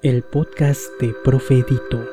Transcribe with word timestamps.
el 0.00 0.22
podcast 0.22 0.92
de 1.00 1.12
Profedito. 1.24 2.06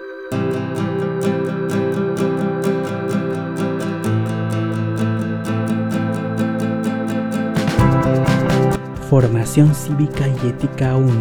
Formación 9.08 9.76
cívica 9.76 10.28
y 10.28 10.48
ética 10.48 10.96
1. 10.96 11.14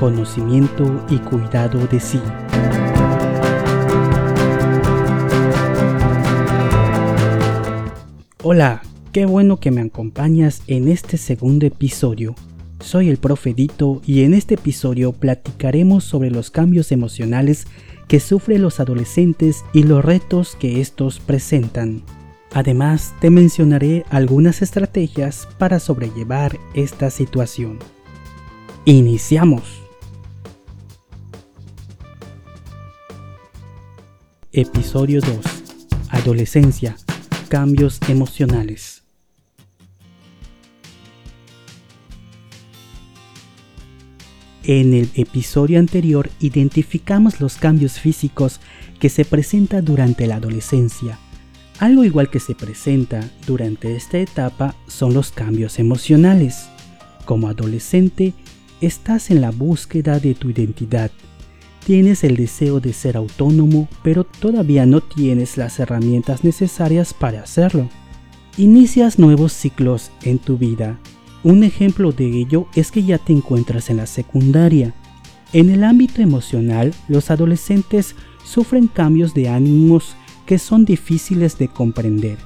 Conocimiento 0.00 1.04
y 1.10 1.18
cuidado 1.18 1.86
de 1.86 2.00
sí. 2.00 2.22
Hola, 8.42 8.80
qué 9.12 9.26
bueno 9.26 9.58
que 9.60 9.70
me 9.70 9.82
acompañas 9.82 10.62
en 10.66 10.88
este 10.88 11.18
segundo 11.18 11.66
episodio 11.66 12.34
soy 12.82 13.08
el 13.08 13.16
Profedito 13.16 14.02
y 14.04 14.22
en 14.24 14.34
este 14.34 14.54
episodio 14.54 15.12
platicaremos 15.12 16.04
sobre 16.04 16.30
los 16.30 16.50
cambios 16.50 16.92
emocionales 16.92 17.66
que 18.08 18.20
sufren 18.20 18.60
los 18.60 18.80
adolescentes 18.80 19.64
y 19.72 19.84
los 19.84 20.04
retos 20.04 20.56
que 20.56 20.80
estos 20.80 21.20
presentan. 21.20 22.02
Además, 22.52 23.14
te 23.20 23.30
mencionaré 23.30 24.04
algunas 24.10 24.60
estrategias 24.60 25.48
para 25.58 25.78
sobrellevar 25.78 26.58
esta 26.74 27.08
situación. 27.10 27.78
Iniciamos. 28.84 29.80
Episodio 34.52 35.22
2. 35.22 35.38
Adolescencia. 36.10 36.96
Cambios 37.48 37.98
emocionales. 38.08 38.91
En 44.64 44.94
el 44.94 45.10
episodio 45.14 45.80
anterior 45.80 46.30
identificamos 46.38 47.40
los 47.40 47.56
cambios 47.56 47.98
físicos 47.98 48.60
que 49.00 49.08
se 49.08 49.24
presentan 49.24 49.84
durante 49.84 50.28
la 50.28 50.36
adolescencia. 50.36 51.18
Algo 51.80 52.04
igual 52.04 52.30
que 52.30 52.38
se 52.38 52.54
presenta 52.54 53.28
durante 53.44 53.96
esta 53.96 54.18
etapa 54.18 54.76
son 54.86 55.14
los 55.14 55.32
cambios 55.32 55.80
emocionales. 55.80 56.68
Como 57.24 57.48
adolescente, 57.48 58.34
estás 58.80 59.32
en 59.32 59.40
la 59.40 59.50
búsqueda 59.50 60.20
de 60.20 60.34
tu 60.34 60.50
identidad. 60.50 61.10
Tienes 61.84 62.22
el 62.22 62.36
deseo 62.36 62.78
de 62.78 62.92
ser 62.92 63.16
autónomo, 63.16 63.88
pero 64.04 64.22
todavía 64.22 64.86
no 64.86 65.00
tienes 65.00 65.56
las 65.56 65.80
herramientas 65.80 66.44
necesarias 66.44 67.14
para 67.14 67.42
hacerlo. 67.42 67.88
Inicias 68.56 69.18
nuevos 69.18 69.52
ciclos 69.52 70.12
en 70.22 70.38
tu 70.38 70.56
vida 70.56 71.00
un 71.44 71.64
ejemplo 71.64 72.12
de 72.12 72.26
ello 72.26 72.66
es 72.74 72.90
que 72.90 73.02
ya 73.02 73.18
te 73.18 73.32
encuentras 73.32 73.90
en 73.90 73.98
la 73.98 74.06
secundaria. 74.06 74.94
En 75.52 75.70
el 75.70 75.84
ámbito 75.84 76.22
emocional, 76.22 76.94
los 77.08 77.30
adolescentes 77.30 78.14
sufren 78.44 78.86
cambios 78.86 79.34
de 79.34 79.48
ánimos 79.48 80.14
que 80.46 80.58
son 80.58 80.84
difíciles 80.84 81.58
de 81.58 81.68
comprender. 81.68 82.38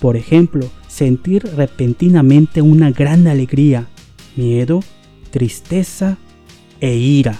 Por 0.00 0.16
ejemplo, 0.16 0.66
sentir 0.88 1.44
repentinamente 1.44 2.62
una 2.62 2.90
gran 2.90 3.26
alegría, 3.26 3.88
miedo, 4.36 4.80
tristeza 5.30 6.16
e 6.80 6.96
ira. 6.96 7.38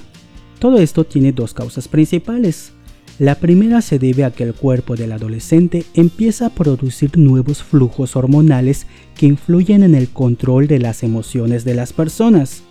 Todo 0.59 0.79
esto 0.79 1.05
tiene 1.05 1.33
dos 1.33 1.55
causas 1.55 1.89
principales. 1.89 2.75
La 3.21 3.35
primera 3.35 3.83
se 3.83 3.99
debe 3.99 4.25
a 4.25 4.31
que 4.31 4.45
el 4.45 4.55
cuerpo 4.55 4.97
del 4.97 5.13
adolescente 5.13 5.85
empieza 5.93 6.47
a 6.47 6.55
producir 6.55 7.19
nuevos 7.19 7.63
flujos 7.63 8.17
hormonales 8.17 8.87
que 9.15 9.27
influyen 9.27 9.83
en 9.83 9.95
el 9.95 10.09
control 10.09 10.67
de 10.67 10.79
las 10.79 11.03
emociones 11.03 11.67
de 11.67 11.75
las 11.75 11.93
personas. 11.93 12.63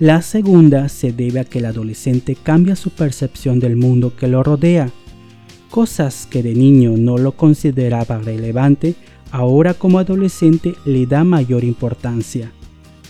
La 0.00 0.20
segunda 0.22 0.88
se 0.88 1.12
debe 1.12 1.38
a 1.38 1.44
que 1.44 1.60
el 1.60 1.66
adolescente 1.66 2.34
cambia 2.34 2.74
su 2.74 2.90
percepción 2.90 3.60
del 3.60 3.76
mundo 3.76 4.16
que 4.16 4.26
lo 4.26 4.42
rodea. 4.42 4.90
Cosas 5.70 6.26
que 6.28 6.42
de 6.42 6.56
niño 6.56 6.96
no 6.96 7.16
lo 7.16 7.36
consideraba 7.36 8.18
relevante, 8.18 8.96
ahora 9.30 9.74
como 9.74 10.00
adolescente 10.00 10.74
le 10.84 11.06
da 11.06 11.22
mayor 11.22 11.62
importancia. 11.62 12.50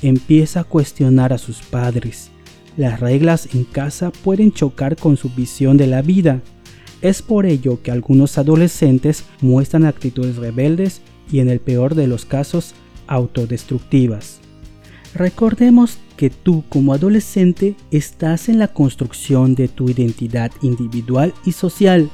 Empieza 0.03 0.61
a 0.61 0.65
cuestionar 0.65 1.33
a 1.33 1.39
sus 1.39 1.63
padres, 1.63 2.31
las 2.77 3.01
reglas 3.01 3.49
en 3.55 3.65
casa 3.65 4.11
pueden 4.11 4.53
chocar 4.53 4.97
con 4.97 5.17
su 5.17 5.31
visión 5.31 5.77
de 5.77 5.87
la 5.87 6.03
vida. 6.03 6.43
Es 7.03 7.23
por 7.23 7.47
ello 7.47 7.83
que 7.83 7.91
algunos 7.91 8.39
adolescentes 8.39 9.25
muestran 9.41 9.85
actitudes 9.85 10.37
rebeldes 10.37 11.01
y 11.31 11.41
en 11.41 11.49
el 11.49 11.61
peor 11.61 11.95
de 11.95 12.07
los 12.07 12.25
casos 12.25 12.75
autodestructivas. 13.07 14.41
Recordemos 15.15 15.99
que 16.17 16.31
tú 16.31 16.65
como 16.69 16.93
adolescente 16.93 17.77
estás 17.91 18.49
en 18.49 18.59
la 18.59 18.69
construcción 18.69 19.55
de 19.55 19.69
tu 19.69 19.89
identidad 19.89 20.51
individual 20.63 21.33
y 21.45 21.53
social. 21.53 22.11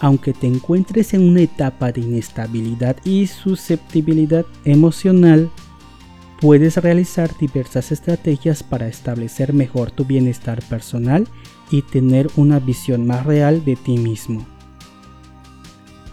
Aunque 0.00 0.32
te 0.32 0.46
encuentres 0.46 1.14
en 1.14 1.22
una 1.22 1.42
etapa 1.42 1.92
de 1.92 2.00
inestabilidad 2.00 2.96
y 3.04 3.26
susceptibilidad 3.26 4.44
emocional, 4.64 5.50
puedes 6.40 6.76
realizar 6.76 7.30
diversas 7.38 7.92
estrategias 7.92 8.62
para 8.62 8.88
establecer 8.88 9.52
mejor 9.52 9.90
tu 9.90 10.04
bienestar 10.04 10.62
personal 10.68 11.26
y 11.70 11.82
tener 11.82 12.28
una 12.36 12.58
visión 12.58 13.06
más 13.06 13.24
real 13.24 13.64
de 13.64 13.76
ti 13.76 13.96
mismo. 13.98 14.46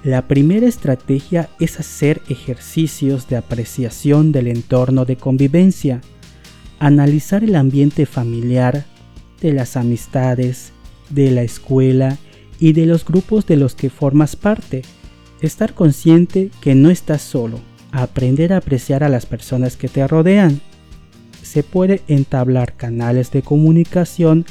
La 0.04 0.28
primera 0.28 0.68
estrategia 0.68 1.50
es 1.60 1.80
hacer 1.80 2.22
ejercicios 2.28 3.28
de 3.28 3.38
apreciación 3.38 4.32
del 4.32 4.48
entorno 4.48 5.06
de 5.06 5.16
convivencia, 5.16 6.02
analizar 6.80 7.44
el 7.44 7.56
ambiente 7.56 8.06
familiar, 8.06 8.86
de 9.40 9.54
las 9.54 9.78
amistades, 9.78 10.72
de 11.10 11.32
la 11.32 11.44
escuela 11.44 12.18
y 12.60 12.74
de 12.74 12.86
los 12.86 13.06
grupos 13.06 13.46
de 13.46 13.58
los 13.58 13.76
que 13.76 13.90
formas 13.90 14.36
parte, 14.36 14.84
estar 15.42 15.74
consciente 15.74 16.50
que 16.62 16.76
no 16.76 16.90
estás 16.90 17.22
solo 17.22 17.60
aprender 18.02 18.54
a 18.54 18.58
apreciar 18.58 19.04
a 19.04 19.10
las 19.10 19.26
personas 19.26 19.78
que 19.78 19.88
te 19.88 20.06
rodean. 20.08 20.60
Se 21.44 21.62
puede 21.62 22.02
entablar 22.08 22.74
canales 22.76 23.32
de 23.32 23.44
comunicación, 23.44 24.46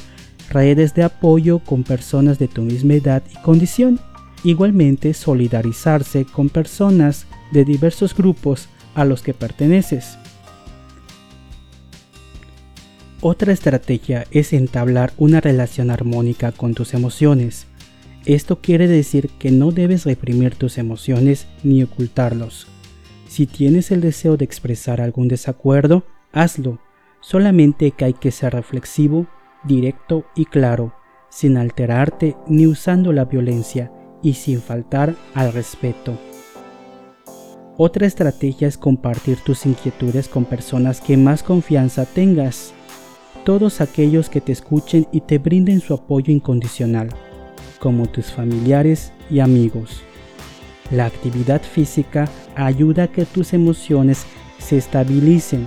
redes 0.49 0.95
de 0.95 1.03
apoyo 1.03 1.59
con 1.59 1.83
personas 1.83 2.39
de 2.39 2.49
tu 2.49 2.63
misma 2.63 2.95
edad 2.95 3.23
y 3.31 3.43
condición. 3.43 3.99
Igualmente 4.45 5.13
solidarizarse 5.13 6.25
con 6.25 6.49
personas 6.49 7.27
de 7.53 7.65
diversos 7.65 8.15
grupos 8.15 8.69
a 8.95 9.05
los 9.05 9.23
que 9.23 9.35
perteneces. 9.35 10.19
Otra 13.21 13.53
estrategia 13.53 14.27
es 14.31 14.53
entablar 14.53 15.13
una 15.17 15.41
relación 15.41 15.91
armónica 15.91 16.51
con 16.51 16.75
tus 16.75 16.93
emociones. 16.95 17.67
Esto 18.25 18.61
quiere 18.61 18.89
decir 18.89 19.31
que 19.39 19.51
no 19.51 19.71
debes 19.71 20.05
reprimir 20.05 20.55
tus 20.57 20.79
emociones 20.79 21.47
ni 21.63 21.83
ocultarlos. 21.83 22.67
Si 23.33 23.47
tienes 23.47 23.91
el 23.91 24.03
deseo 24.03 24.37
de 24.37 24.45
expresar 24.45 25.01
algún 25.01 25.27
desacuerdo, 25.27 26.05
hazlo, 26.33 26.81
solamente 27.23 27.91
que 27.93 28.05
hay 28.05 28.13
que 28.13 28.31
ser 28.31 28.53
reflexivo, 28.53 29.27
directo 29.65 30.27
y 30.37 30.45
claro, 30.45 30.93
sin 31.31 31.57
alterarte 31.57 32.37
ni 32.47 32.67
usando 32.67 33.11
la 33.11 33.25
violencia 33.25 33.91
y 34.23 34.35
sin 34.35 34.61
faltar 34.61 35.17
al 35.33 35.51
respeto. 35.55 36.19
Otra 37.79 38.07
estrategia 38.07 38.69
es 38.69 38.77
compartir 38.77 39.39
tus 39.39 39.65
inquietudes 39.65 40.29
con 40.29 40.45
personas 40.45 41.01
que 41.01 41.17
más 41.17 41.43
confianza 41.43 42.05
tengas, 42.05 42.75
todos 43.47 43.81
aquellos 43.81 44.29
que 44.29 44.43
te 44.43 44.53
escuchen 44.53 45.07
y 45.11 45.23
te 45.23 45.39
brinden 45.39 45.81
su 45.81 45.95
apoyo 45.95 46.31
incondicional, 46.35 47.09
como 47.81 48.05
tus 48.05 48.31
familiares 48.31 49.11
y 49.31 49.41
amigos. 49.41 50.03
La 50.93 51.07
actividad 51.07 51.63
física 51.63 52.29
ayuda 52.55 53.05
a 53.05 53.09
que 53.09 53.25
tus 53.25 53.55
emociones 53.55 54.27
se 54.59 54.77
estabilicen. 54.77 55.67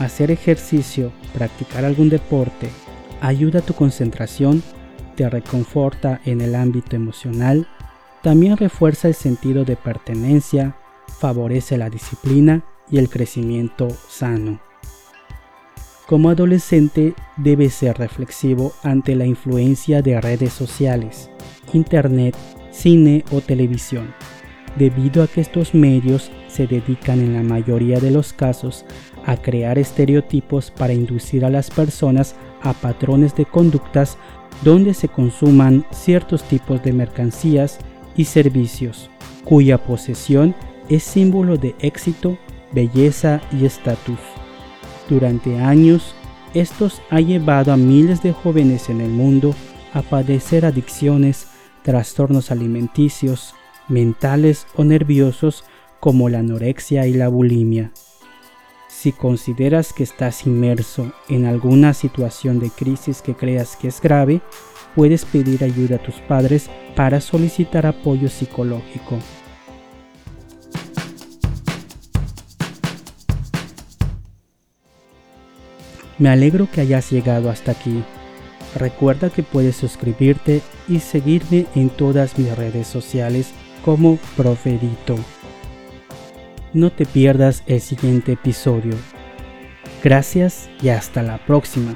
Hacer 0.00 0.32
ejercicio, 0.32 1.12
practicar 1.32 1.84
algún 1.84 2.08
deporte, 2.08 2.68
ayuda 3.20 3.60
a 3.60 3.62
tu 3.62 3.74
concentración, 3.74 4.64
te 5.14 5.30
reconforta 5.30 6.20
en 6.24 6.40
el 6.40 6.56
ámbito 6.56 6.96
emocional, 6.96 7.68
también 8.24 8.56
refuerza 8.56 9.06
el 9.06 9.14
sentido 9.14 9.64
de 9.64 9.76
pertenencia, 9.76 10.76
favorece 11.20 11.78
la 11.78 11.88
disciplina 11.88 12.64
y 12.90 12.98
el 12.98 13.08
crecimiento 13.08 13.86
sano. 14.08 14.60
Como 16.08 16.30
adolescente 16.30 17.14
debes 17.36 17.74
ser 17.74 17.96
reflexivo 17.96 18.72
ante 18.82 19.14
la 19.14 19.24
influencia 19.24 20.02
de 20.02 20.20
redes 20.20 20.52
sociales, 20.52 21.30
internet, 21.72 22.36
cine 22.72 23.24
o 23.30 23.40
televisión 23.40 24.12
debido 24.76 25.22
a 25.22 25.26
que 25.26 25.40
estos 25.40 25.74
medios 25.74 26.30
se 26.48 26.66
dedican 26.66 27.20
en 27.20 27.34
la 27.34 27.42
mayoría 27.42 28.00
de 28.00 28.10
los 28.10 28.32
casos 28.32 28.84
a 29.26 29.36
crear 29.36 29.78
estereotipos 29.78 30.70
para 30.70 30.92
inducir 30.92 31.44
a 31.44 31.50
las 31.50 31.70
personas 31.70 32.34
a 32.62 32.72
patrones 32.72 33.34
de 33.34 33.44
conductas 33.44 34.18
donde 34.62 34.94
se 34.94 35.08
consuman 35.08 35.84
ciertos 35.90 36.44
tipos 36.44 36.82
de 36.82 36.92
mercancías 36.92 37.78
y 38.16 38.24
servicios, 38.24 39.10
cuya 39.44 39.78
posesión 39.78 40.54
es 40.88 41.02
símbolo 41.02 41.56
de 41.56 41.74
éxito, 41.80 42.38
belleza 42.72 43.40
y 43.52 43.64
estatus. 43.64 44.18
Durante 45.08 45.58
años, 45.58 46.14
Estos 46.54 47.02
ha 47.10 47.20
llevado 47.20 47.72
a 47.72 47.76
miles 47.76 48.22
de 48.22 48.32
jóvenes 48.32 48.88
en 48.88 49.00
el 49.00 49.10
mundo 49.10 49.56
a 49.92 50.02
padecer 50.02 50.64
adicciones, 50.64 51.48
trastornos 51.82 52.52
alimenticios, 52.52 53.54
mentales 53.88 54.66
o 54.74 54.84
nerviosos 54.84 55.64
como 56.00 56.28
la 56.28 56.40
anorexia 56.40 57.06
y 57.06 57.14
la 57.14 57.28
bulimia. 57.28 57.92
Si 58.88 59.12
consideras 59.12 59.92
que 59.92 60.02
estás 60.02 60.46
inmerso 60.46 61.12
en 61.28 61.44
alguna 61.44 61.92
situación 61.94 62.58
de 62.58 62.70
crisis 62.70 63.22
que 63.22 63.34
creas 63.34 63.76
que 63.76 63.88
es 63.88 64.00
grave, 64.00 64.40
puedes 64.94 65.24
pedir 65.24 65.64
ayuda 65.64 65.96
a 65.96 66.02
tus 66.02 66.14
padres 66.16 66.70
para 66.94 67.20
solicitar 67.20 67.86
apoyo 67.86 68.28
psicológico. 68.28 69.18
Me 76.18 76.28
alegro 76.28 76.68
que 76.70 76.80
hayas 76.80 77.10
llegado 77.10 77.50
hasta 77.50 77.72
aquí. 77.72 78.02
Recuerda 78.76 79.30
que 79.30 79.42
puedes 79.42 79.76
suscribirte 79.76 80.62
y 80.88 81.00
seguirme 81.00 81.66
en 81.74 81.90
todas 81.90 82.38
mis 82.38 82.54
redes 82.56 82.86
sociales 82.86 83.52
como 83.84 84.16
Profedito. 84.36 85.16
No 86.72 86.90
te 86.90 87.04
pierdas 87.04 87.62
el 87.66 87.80
siguiente 87.80 88.32
episodio. 88.32 88.94
Gracias 90.02 90.68
y 90.82 90.88
hasta 90.88 91.22
la 91.22 91.38
próxima. 91.38 91.94